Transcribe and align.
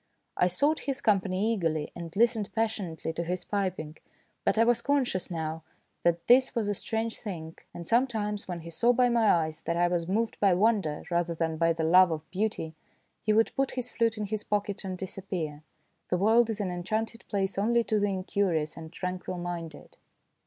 I 0.35 0.47
sought 0.47 0.79
his 0.89 0.99
company 0.99 1.53
eagerly 1.53 1.91
and 1.95 2.15
listened 2.15 2.49
passionately 2.55 3.13
to 3.13 3.23
his 3.23 3.45
piping, 3.45 3.97
but 4.43 4.57
I 4.57 4.63
was 4.63 4.81
conscious 4.81 5.29
now 5.29 5.61
that 6.01 6.25
this 6.25 6.55
was 6.55 6.67
a 6.67 6.73
strange 6.73 7.19
thing, 7.19 7.55
and 7.71 7.85
sometimes 7.85 8.47
when 8.47 8.61
he 8.61 8.71
THE 8.71 8.75
DAY 8.75 8.79
BEFORE 8.93 9.05
YESTERDAY 9.05 9.09
193 9.11 9.11
saw 9.11 9.11
by 9.13 9.13
my 9.13 9.31
eyes 9.45 9.61
that 9.61 9.77
I 9.77 9.87
was 9.87 10.07
moved 10.07 10.39
by 10.39 10.55
wonder 10.55 11.03
rather 11.11 11.35
than 11.35 11.57
by 11.57 11.71
the 11.71 11.83
love 11.83 12.09
of 12.09 12.31
beauty, 12.31 12.73
he 13.21 13.31
would 13.31 13.53
put 13.55 13.73
his 13.77 13.91
flute 13.91 14.17
in 14.17 14.25
his 14.25 14.43
pocket 14.43 14.83
and 14.83 14.97
disappear. 14.97 15.61
The 16.09 16.17
world 16.17 16.49
is 16.49 16.59
an 16.59 16.71
enchanted 16.71 17.23
place 17.29 17.59
only 17.59 17.83
to 17.83 17.99
the 17.99 18.07
incurious 18.07 18.75
and 18.75 18.91
tranquil 18.91 19.37
minded. 19.37 19.97